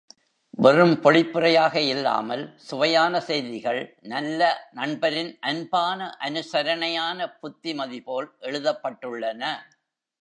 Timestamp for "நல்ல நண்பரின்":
4.01-5.37